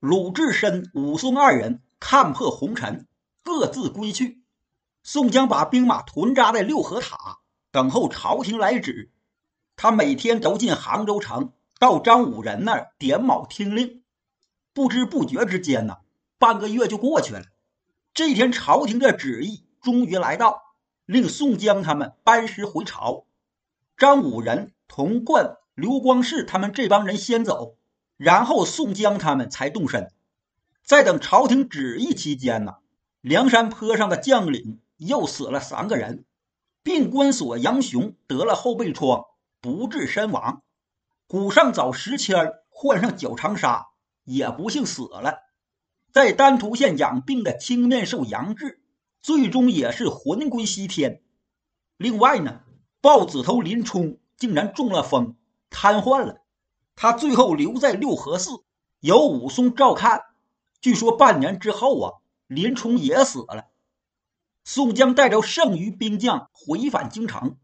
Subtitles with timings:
[0.00, 3.06] 鲁智深、武松二人看破红尘，
[3.42, 4.42] 各自归去。
[5.02, 7.38] 宋江把兵马屯扎在六合塔，
[7.70, 9.10] 等候朝廷来旨。
[9.74, 14.02] 他每天都进杭州城，到张武仁那儿点卯听令。
[14.74, 15.96] 不知不觉之间呢，
[16.38, 17.44] 半个月就过去了。
[18.12, 20.74] 这天，朝廷的旨意终于来到，
[21.06, 23.24] 令宋江他们班师回朝。
[23.96, 27.75] 张武仁、童贯、刘光世他们这帮人先走，
[28.16, 30.12] 然后宋江他们才动身。
[30.82, 32.76] 在等朝廷旨意期间呢，
[33.20, 36.24] 梁山坡上的将领又死了三个人，
[36.82, 39.24] 并关索杨雄得了后背疮。
[39.58, 40.62] 不治身亡，
[41.26, 43.86] 古上早时迁患上脚长沙，
[44.22, 45.40] 也不幸死了。
[46.12, 48.80] 在丹徒县养病的青面兽杨志，
[49.20, 51.20] 最终也是魂归西天。
[51.96, 52.60] 另外呢，
[53.00, 55.34] 豹子头林冲竟然中了风，
[55.68, 56.42] 瘫痪了。
[56.96, 58.64] 他最后留在六合寺，
[58.98, 60.22] 由武松照看。
[60.80, 62.12] 据说半年之后啊，
[62.48, 63.66] 林冲也死了。
[64.64, 67.56] 宋江带着剩余兵将回返京城。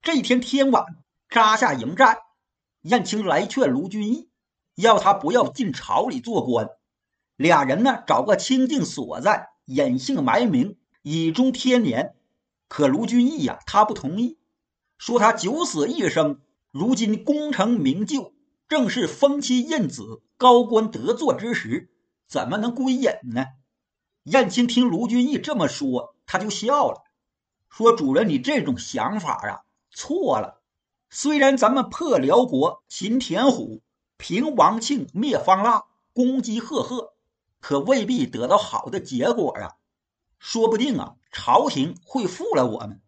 [0.00, 0.84] 这天天晚。
[1.30, 2.18] 扎下营寨，
[2.82, 4.28] 燕青来劝卢俊义，
[4.76, 6.68] 要他不要进朝里做官。
[7.34, 12.14] 俩人呢，找个清静所在，隐姓埋名，以终天年。
[12.68, 14.38] 可卢俊义呀，他不同意，
[14.96, 18.32] 说他九死一生，如今功成名就，
[18.68, 21.90] 正是封妻印子、高官得坐之时，
[22.26, 23.46] 怎么能归隐呢？
[24.24, 27.04] 燕青听卢俊义这么说，他就笑了，
[27.68, 30.62] 说：“主人，你这种想法啊，错了。”
[31.10, 33.82] 虽然咱们破辽国、擒田虎、
[34.16, 37.14] 平王庆、灭方腊、攻击赫赫，
[37.60, 39.76] 可未必得到好的结果啊！
[40.38, 43.00] 说不定啊，朝廷会负了我们。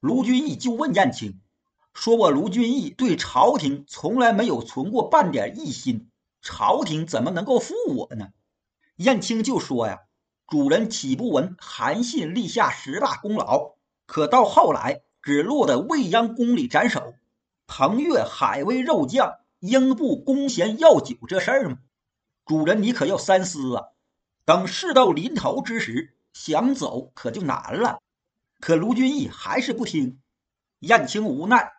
[0.00, 1.40] 卢俊义就问燕青，
[1.94, 6.10] 说：“我卢俊义对朝廷从来没有存过半点异心，
[6.42, 8.28] 朝廷怎么能够负我呢？”
[8.96, 10.00] 燕青就说：“呀，
[10.46, 13.76] 主人岂不闻韩信立下十大功劳？
[14.06, 17.14] 可到后来。”只落得未央宫里斩首，
[17.66, 21.78] 彭越海威肉酱，英布弓弦药酒这事儿吗？
[22.44, 23.84] 主人，你可要三思啊！
[24.44, 28.00] 等事到临头之时，想走可就难了。
[28.60, 30.20] 可卢俊义还是不听，
[30.80, 31.72] 燕青无奈，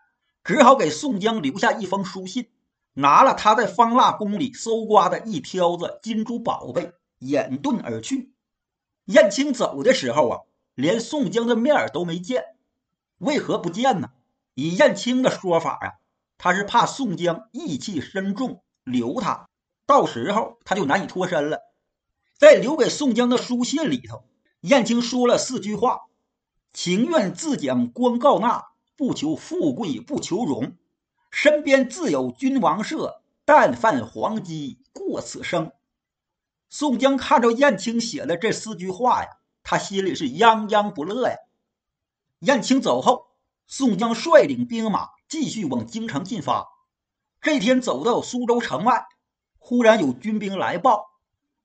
[0.46, 2.50] 只好给宋江留下一封书信，
[2.94, 8.32] 拿了他在方腊宫里搜刮的一挑子金珠宝贝，掩遁而去。
[9.06, 10.42] 燕青走的时候啊，
[10.76, 12.44] 连宋江的面都没见。
[13.18, 14.12] 为何不见呢？
[14.54, 15.94] 以燕青的说法啊，
[16.38, 19.50] 他是怕宋江义气深重，留他，
[19.88, 21.62] 到时候他就难以脱身了。
[22.38, 24.26] 在留给宋江的书信里头，
[24.62, 26.02] 燕青说了四句话：
[26.72, 30.78] 情愿自将官告纳，不求富贵不求荣，
[31.30, 35.72] 身边自有君王舍，但犯黄鸡过此生。
[36.70, 39.30] 宋江看着燕青写的这四句话呀，
[39.64, 41.38] 他心里是泱泱不乐呀。
[42.40, 43.28] 燕青走后，
[43.68, 46.70] 宋江率领兵马继续往京城进发。
[47.42, 49.06] 这天走到苏州城外，
[49.58, 51.12] 忽然有军兵来报，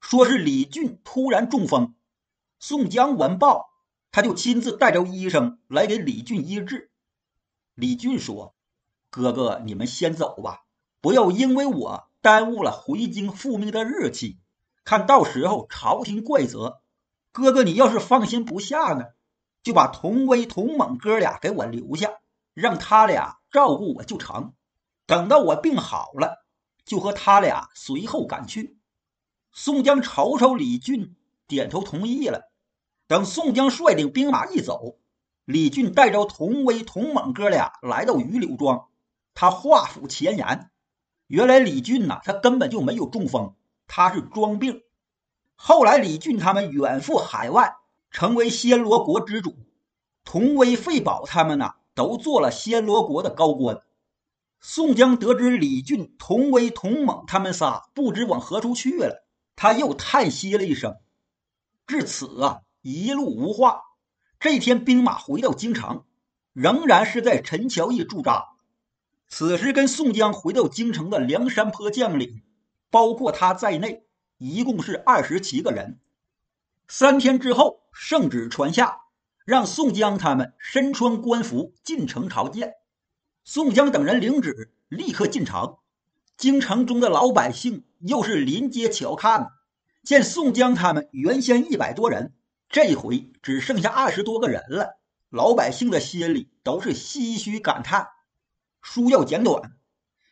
[0.00, 1.94] 说是李俊突然中风。
[2.58, 3.70] 宋江闻报，
[4.12, 6.90] 他就亲自带着医生来给李俊医治。
[7.80, 8.54] 李俊说
[9.08, 10.64] ：“哥哥，你们先走吧，
[11.00, 14.38] 不要因为我耽误了回京复命的日期。
[14.84, 16.82] 看到时候朝廷怪责，
[17.32, 19.06] 哥哥你要是放心不下呢？”
[19.64, 22.20] 就把童威、童猛哥俩给我留下，
[22.52, 24.52] 让他俩照顾我就成。
[25.06, 26.44] 等到我病好了，
[26.84, 28.78] 就和他俩随后赶去。
[29.52, 31.16] 宋江瞅瞅李俊，
[31.47, 32.50] 点头同意了。
[33.06, 34.98] 等宋江率领兵马一走，
[35.50, 38.87] 李俊带着童威、童猛哥俩来到榆柳庄，
[39.34, 40.71] 他画府前言：
[41.27, 43.55] 原来李俊呐，他根本就没有中风，
[43.89, 44.83] 他是装病。
[45.56, 47.77] 后来李俊他们远赴海外。
[48.12, 49.55] 成为暹罗国之主，
[50.25, 53.83] 童威、费宝他们呐，都做了暹罗国的高官。
[54.59, 59.25] 宋江得知李俊、童威、童猛他们仨不知往何处去了，
[59.55, 60.97] 他又叹息了一声。
[61.86, 63.80] 至此啊，一路无话。
[64.41, 66.03] 这天兵马回到京城，
[66.54, 68.53] 仍然是在陈桥驿驻扎。
[69.28, 72.41] 此时跟宋江回到京城的梁山坡将领，
[72.89, 74.07] 包括他在内，
[74.39, 75.98] 一共是二十七个人。
[76.89, 79.03] 三天之后，圣旨传下，
[79.45, 82.77] 让宋江他们身穿官服进城朝见。
[83.45, 85.77] 宋江等人领旨，立刻进城。
[86.39, 89.51] 京城中的老百姓又是临街瞧看，
[90.03, 92.33] 见宋江他们原先一百多人，
[92.71, 95.01] 这回只剩下二十多个人了。
[95.28, 98.09] 老百姓的心里都是唏嘘感叹。
[98.81, 99.77] 书要简短，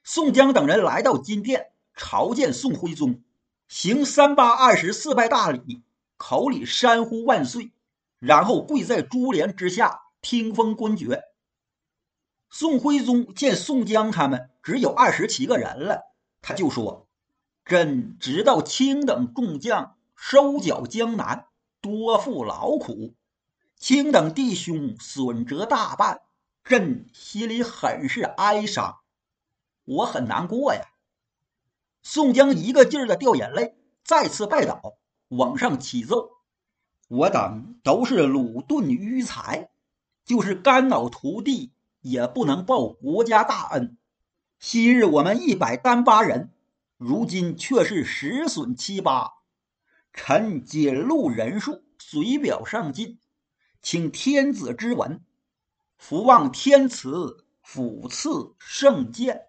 [0.04, 3.22] 宋江等人来到金殿朝见宋徽宗。
[3.66, 5.82] 行三八二十四拜大礼，
[6.16, 7.72] 口里山呼万岁，
[8.18, 11.24] 然后跪在珠帘之下听封官爵。
[12.48, 16.02] 宋徽宗见宋江他们只有二十七个人了，
[16.40, 17.08] 他就说
[17.66, 21.47] ：“朕知道卿等众将收缴江南，
[21.80, 23.14] 多负劳苦，
[23.76, 26.20] 卿等弟兄损折大半，
[26.64, 28.98] 朕心里很是哀伤，
[29.84, 30.82] 我很难过呀。”
[32.02, 34.94] 宋江一个劲儿的掉眼泪，再次拜倒，
[35.28, 36.30] 往上启奏
[37.08, 39.70] ：“我等都是鲁钝愚才，
[40.24, 43.98] 就是肝脑涂地。”也不能报国家大恩。
[44.60, 46.52] 昔日我们一百单八人，
[46.96, 49.32] 如今却是十损七八。
[50.20, 53.20] 臣谨录人数，随表上进，
[53.80, 55.24] 请天子之文。
[55.96, 59.42] 福望天慈，俯赐圣鉴。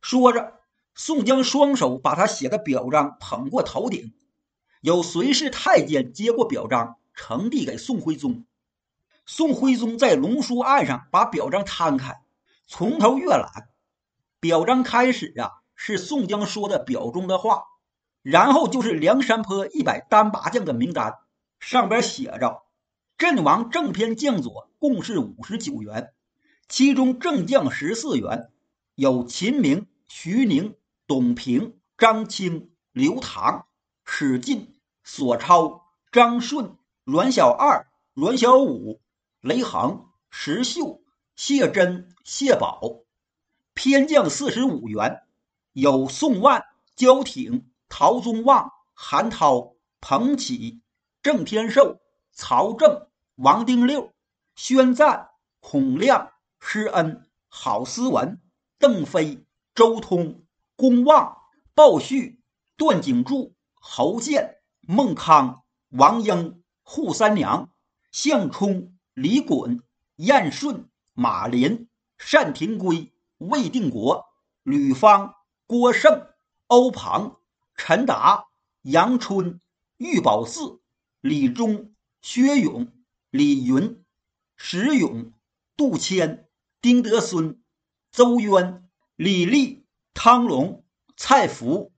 [0.00, 0.54] 说着，
[0.96, 4.12] 宋江双手把他写的表彰捧过头顶，
[4.80, 8.44] 有随侍太监接过表彰，呈递给宋徽宗。
[9.24, 12.22] 宋徽宗在龙书案上把表彰摊开，
[12.66, 13.68] 从头阅览。
[14.40, 17.62] 表彰开始啊，是宋江说的表中的话，
[18.22, 21.18] 然后就是梁山坡一百单八将的名单，
[21.60, 22.62] 上边写着：
[23.18, 26.12] 阵亡正偏将佐共是五十九员，
[26.68, 28.50] 其中正将十四员，
[28.94, 30.74] 有秦明、徐宁、
[31.06, 33.66] 董平、张清、刘唐、
[34.04, 34.74] 史进、
[35.04, 39.00] 索超、张顺、阮小二、阮小五。
[39.40, 41.02] 雷横、石秀、
[41.34, 43.00] 谢珍、谢宝，
[43.74, 45.22] 偏将四十五员，
[45.72, 46.64] 有宋万、
[46.94, 50.80] 焦挺、陶宗旺、韩涛、彭启、
[51.22, 52.00] 郑天寿、
[52.32, 54.10] 曹正、王丁六、
[54.56, 55.28] 宣赞、
[55.60, 58.40] 孔亮、施恩、郝思文、
[58.78, 59.44] 邓飞、
[59.74, 60.42] 周通、
[60.74, 61.36] 公望、
[61.74, 62.40] 鲍旭、
[62.78, 67.68] 段景柱、侯健、孟康、王英、扈三娘、
[68.10, 68.96] 项冲。
[69.14, 69.82] 李衮、
[70.16, 71.86] 燕顺、马林、
[72.16, 74.24] 单廷圭、魏定国、
[74.62, 75.34] 吕方、
[75.66, 76.28] 郭胜、
[76.68, 77.36] 欧鹏、
[77.84, 78.44] 陈达、
[78.82, 79.60] 杨春、
[79.96, 80.78] 玉宝寺、
[81.20, 82.86] 李忠、薛勇、
[83.28, 84.04] 李云、
[84.54, 85.32] 石勇、
[85.76, 86.46] 杜迁、
[86.80, 87.60] 丁德孙、
[88.12, 89.84] 邹渊、李立、
[90.14, 90.84] 汤龙、
[91.16, 91.90] 蔡福、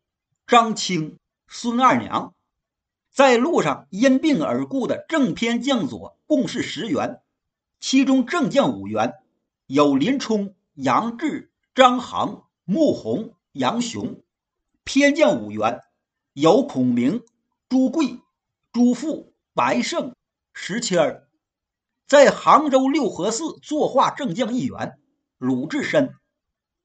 [0.46, 2.34] 张清、孙二娘。
[3.10, 7.20] 在路上因病而故的正偏将佐共是十员，
[7.78, 9.12] 其中正将五员
[9.66, 14.23] 有林冲、杨志、张衡、穆弘、杨雄；
[14.84, 15.80] 偏将五员
[16.34, 17.24] 有孔明、
[17.68, 18.20] 朱贵、
[18.72, 20.14] 朱富、白胜、
[20.52, 21.28] 石谦儿。
[22.06, 24.98] 在杭州六合寺作画正将一员
[25.38, 26.14] 鲁智深，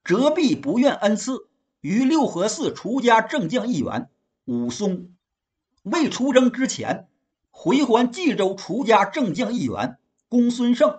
[0.04, 1.50] 折臂不愿恩赐
[1.82, 4.10] 于六合寺出家正将一员
[4.46, 5.14] 武松。
[5.84, 7.10] 未出征之前，
[7.52, 10.00] 回还冀州出家正将一员
[10.30, 10.98] 公孙胜，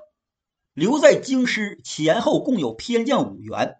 [0.75, 3.79] 留在京师前后共有偏将五员，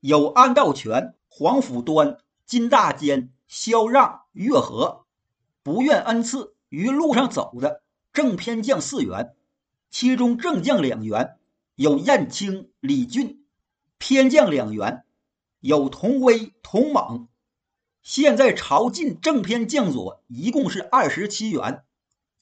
[0.00, 2.16] 有安道全、黄甫端、
[2.52, 5.06] 金大坚、萧让、岳和，
[5.62, 7.82] 不愿恩赐于路上走的
[8.12, 9.34] 正偏将四员，
[9.88, 11.38] 其中正将两员
[11.76, 13.42] 有燕青、李俊，
[13.96, 15.06] 偏将两员
[15.60, 17.26] 有童威、童猛。
[18.02, 21.84] 现在朝觐正偏将佐一共是二十七员，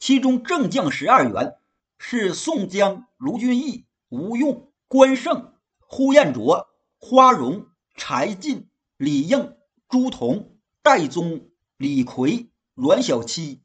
[0.00, 1.55] 其中正将十二员
[1.99, 6.67] 是宋江、卢俊义、吴用、关胜、呼延灼、
[6.99, 9.55] 花荣、柴进、李应、
[9.90, 10.47] 朱仝、
[10.82, 13.61] 戴宗、李逵、阮小七；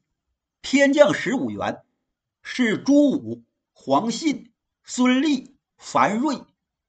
[0.60, 1.82] 天将十五员
[2.42, 4.52] 是朱武、黄信、
[4.84, 6.40] 孙立、樊瑞、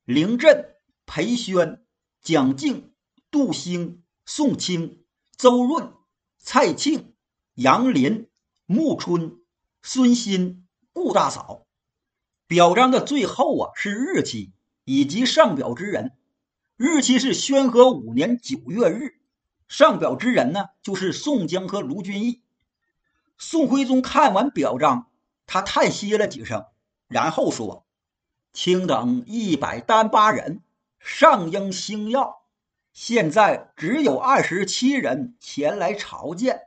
[0.03, 0.75] 凌震、
[1.05, 1.85] 裴宣、
[2.21, 2.91] 蒋敬、
[3.31, 4.03] 杜兴。
[4.29, 5.05] 宋清、
[5.37, 5.93] 邹润、
[6.37, 7.13] 蔡庆、
[7.53, 8.27] 杨林、
[8.65, 9.39] 穆春、
[9.81, 11.65] 孙新、顾大嫂。
[12.45, 14.51] 表彰的最后啊是日期
[14.83, 16.11] 以及上表之人。
[16.75, 19.16] 日期是宣和五年九月日，
[19.67, 22.41] 上表之人呢就是宋江和卢俊义。
[23.37, 25.09] 宋徽宗看完表彰，
[25.45, 26.65] 他叹息了几声，
[27.07, 27.85] 然后说
[28.53, 30.61] ：“卿等一百单八人，
[30.99, 32.43] 上应星耀。”
[32.93, 36.61] 现在只有二十七人前来朝见，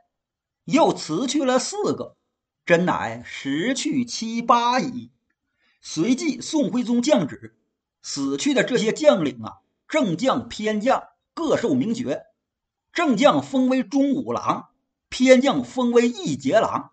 [0.63, 2.15] 又辞去了四个，
[2.65, 5.11] 真乃十去七八矣。
[5.81, 7.57] 随即，宋徽宗降旨，
[8.01, 9.57] 死去的这些将领啊，
[9.89, 12.27] 正将、偏将各受名爵，
[12.93, 14.69] 正将封为中武郎，
[15.09, 16.91] 偏将封为义节郎。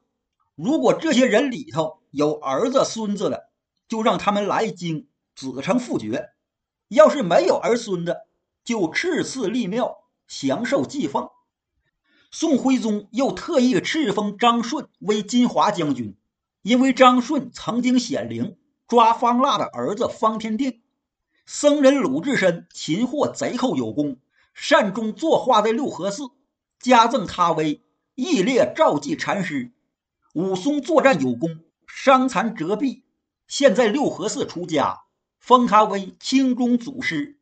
[0.55, 3.49] 如果这些人里头有儿子、孙子的，
[3.88, 6.31] 就让他们来京，子承父爵；
[6.88, 8.26] 要是没有儿孙的，
[8.64, 11.28] 就赐赐立庙，享受祭奉。
[12.31, 16.17] 宋徽宗又特意敕封张顺为金华将军，
[16.62, 20.83] 因为张顺曾经显灵抓方腊的儿子方天定。
[21.47, 24.19] 僧人鲁智深擒获贼寇有功，
[24.61, 26.33] 善终作画在六合寺，
[26.81, 27.81] 加赠他为
[28.17, 29.71] 义烈赵济禅师。
[30.35, 33.05] 武松作战有功，伤残折臂，
[33.47, 35.03] 现在六合寺出家，
[35.38, 37.38] 封他为清中祖师，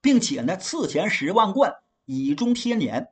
[0.00, 3.10] 并且呢赐钱十万贯以终天年。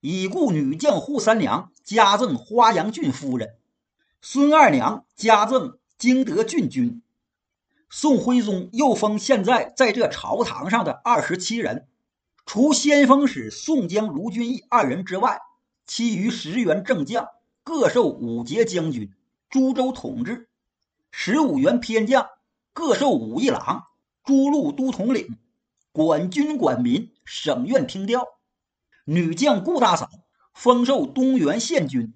[0.00, 3.56] 已故女将扈三娘加赠花阳郡夫人，
[4.22, 7.02] 孙二娘加赠旌德郡君。
[7.90, 11.86] 宋徽宗又封现在在这朝堂上的二十七人，
[12.52, 15.38] 除先锋使宋江、卢俊义二人之外，
[15.86, 17.28] 其余十员正将
[17.62, 19.14] 各授五节将军、
[19.48, 20.48] 株洲统制；
[21.12, 22.26] 十五员偏将
[22.72, 23.84] 各授武义郎、
[24.24, 25.38] 诸路都统领、
[25.92, 28.26] 管军管民、省院听调。
[29.04, 30.10] 女将顾大嫂
[30.52, 32.14] 封授东原县君。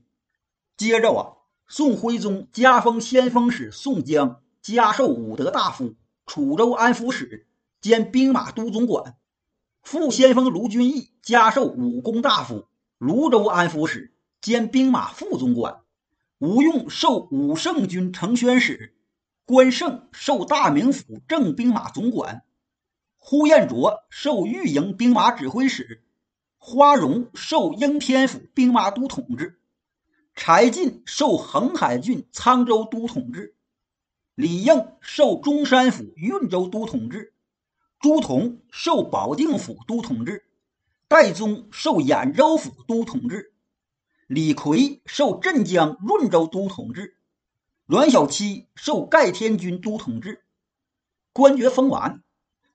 [0.76, 1.32] 接着啊，
[1.68, 5.94] 宋徽宗加封先锋使宋江，加授武德大夫、
[6.26, 7.46] 楚州安抚使
[7.80, 9.14] 兼兵马都总管；
[9.84, 15.82] 副先锋卢俊义加授武功大夫、泸州安抚使兼兵马副总管；
[16.38, 18.96] 吴用授武圣军承宣使，
[19.44, 22.40] 关胜授大名府正兵马总管；
[23.18, 26.02] 呼延灼授御营兵马指挥使。
[26.56, 29.60] 花荣受应天府兵马都统制，
[30.34, 33.54] 柴进受横海郡沧州都统制，
[34.34, 37.33] 李应受中山府运州都统制，
[38.04, 40.44] 朱仝受保定府都统制，
[41.08, 43.54] 戴宗受兖州府都统制，
[44.26, 47.16] 李逵受镇江润州都统制，
[47.86, 50.44] 阮小七受盖天军都统制。
[51.32, 52.22] 官爵封完。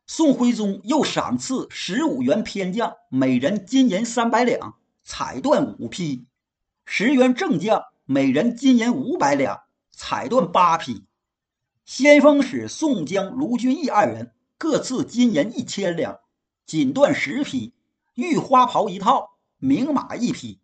[0.07, 6.25] 宋徽宗又赏赐十五员偏将，每人金银三百两，彩缎五匹；
[6.86, 11.05] 十员正将，每人金银五百两，彩缎八匹。
[11.86, 16.19] 先锋使宋江、卢俊义二人各赐金银一千两，
[16.65, 17.73] 锦缎十匹，
[18.15, 20.59] 玉花袍一套，名马一匹。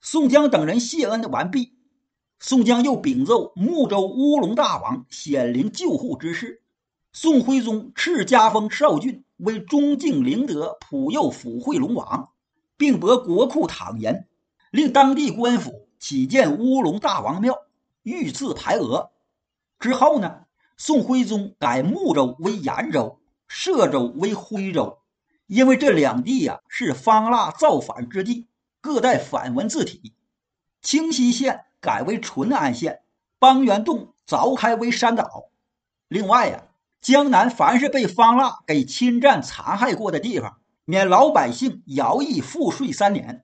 [0.00, 1.74] 宋江等人谢恩完毕，
[2.38, 6.62] 宋江又禀奏睦州乌龙大王显灵救护之事。
[7.12, 12.30] 宋徽宗敕加封邵俊为中靖灵德普佑府会龙王，
[12.76, 14.14] 并拨国库躺银，
[14.70, 17.58] 令当地官府起建乌龙大王庙，
[18.04, 19.10] 御赐牌额。
[19.80, 20.44] 之后呢，
[20.82, 23.20] 宋徽宗改睦州为延州，
[23.50, 25.00] 歙州为徽州，
[25.46, 28.48] 因为这两地呀是方腊造反之地，
[28.80, 30.14] 各带反文字体。
[30.80, 33.02] 清溪县改为淳安县，
[33.38, 35.50] 邦元洞凿开为山岛。
[36.08, 36.64] 另外呀。
[37.02, 43.42] 江南凡是被方腊给侵占残害过的地方，免老百姓徭役赋税三年。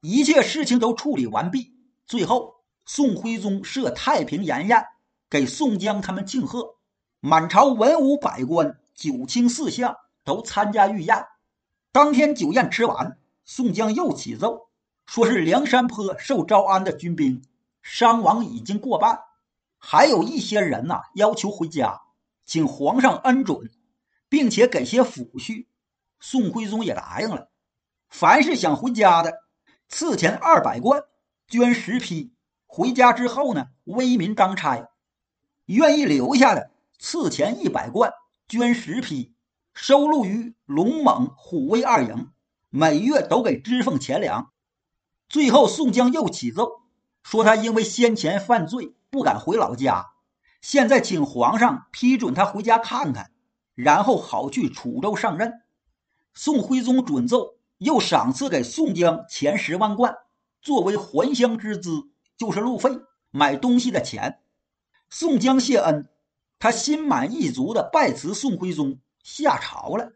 [0.00, 1.74] 一切事情都处理完毕，
[2.06, 2.54] 最后
[2.86, 4.82] 宋徽宗设太平盐宴，
[5.28, 6.76] 给宋江他们庆贺。
[7.20, 11.26] 满朝文武百官、九卿四相都参加御宴。
[11.90, 14.68] 当天酒宴吃完，宋江又启奏，
[15.06, 17.42] 说是梁山坡受招安的军兵
[17.82, 19.18] 伤亡已经过半，
[19.78, 22.02] 还有一些人呐要求回家。
[22.44, 23.72] 请皇上恩准，
[24.28, 25.66] 并且给些抚恤。
[26.20, 27.48] 宋徽宗也答应了。
[28.08, 29.32] 凡是想回家的，
[29.88, 31.02] 赐钱二百贯，
[31.48, 32.32] 捐十匹。
[32.66, 34.90] 回家之后呢，为民当差。
[35.66, 38.12] 愿意留下的，赐钱一百贯，
[38.46, 39.34] 捐十匹，
[39.74, 42.30] 收录于龙猛、虎威二营，
[42.70, 44.52] 每月都给支奉钱粮。
[45.28, 46.82] 最后，宋江又起奏，
[47.24, 50.12] 说他因为先前犯罪，不敢回老家。
[50.60, 53.32] 现在请皇上批准他回家看看，
[53.74, 55.62] 然后好去楚州上任。
[56.32, 60.16] 宋徽宗准奏，又赏赐给宋江钱十万贯，
[60.62, 62.90] 作为还乡之资，就是路费、
[63.32, 64.38] 买东西的钱。
[65.08, 66.08] 宋江谢恩，
[66.58, 70.12] 他心满意足的拜辞宋徽宗，下朝了。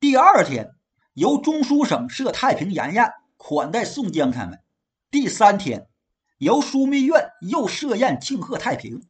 [0.00, 0.74] 第二天，
[1.14, 4.60] 由中书省设太平筵宴款待宋江他们。
[5.10, 5.88] 第三天，
[6.38, 9.06] 由枢密院又设宴庆贺太平。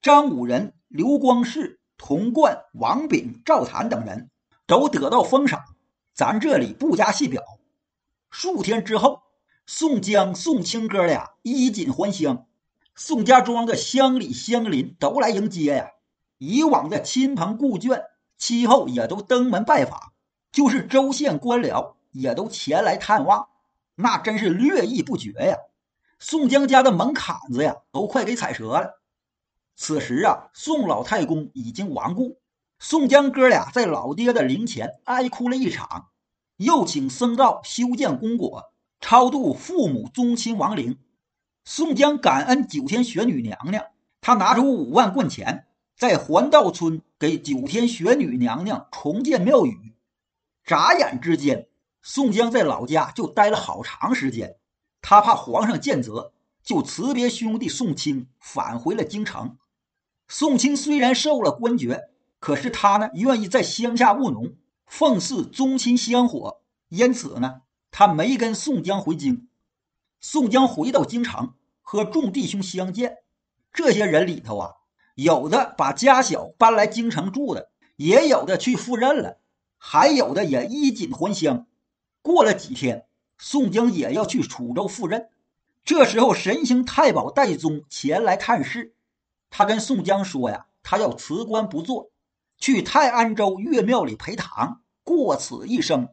[0.00, 4.30] 张武仁、刘光世、童贯、王炳、赵谭等人
[4.66, 5.62] 都得到封赏，
[6.14, 7.42] 咱这里不加细表。
[8.30, 9.22] 数天之后，
[9.66, 12.46] 宋江、宋清哥俩衣锦还乡，
[13.02, 15.92] 宋家庄的乡里乡邻都来迎接呀。
[16.36, 18.04] 以往的亲朋故眷、
[18.36, 20.12] 妻后也都登门拜访，
[20.52, 23.48] 就是州县官僚也都前来探望，
[23.94, 25.56] 那真是络绎不绝呀。
[26.18, 29.00] 宋江家的门槛子呀，都快给踩折了。
[29.76, 32.38] 此时啊，宋老太公已经亡故，
[32.78, 36.08] 宋江哥俩在老爹的灵前哀哭了一场，
[36.58, 40.98] 又请僧道修建功果，超度父母宗亲亡灵。
[41.64, 43.84] 宋江感恩九天玄女娘娘，
[44.20, 49.94] 他拿出五万贯钱，在环道村给九天玄女娘娘重建庙宇。
[50.64, 51.68] 眨眼之间，
[52.02, 54.56] 宋江在老家就待了好长时间。
[55.02, 59.56] 他怕皇上见责，就辞别兄弟宋清，返回了京城。
[60.28, 64.54] 宋清虽然受了官爵，可是他呢，愿意在乡下务农，
[64.86, 69.48] 奉祀宗亲香火，因此呢，他没跟宋江回京。
[70.22, 73.18] 宋江回到京城，和众弟兄相见。
[73.72, 74.74] 这些人里头啊，
[75.14, 79.38] 有的把家小搬来京城住的，也有的去赴任了。
[79.78, 81.66] 还有的也衣锦还乡。
[82.20, 83.06] 过了几天，
[83.38, 85.30] 宋江也要去楚州赴任。
[85.84, 88.94] 这时候，神行太保戴宗前来探视，
[89.48, 92.10] 他跟宋江说：“呀，他要辞官不做，
[92.58, 96.10] 去泰安州岳庙里陪堂，过此一生。”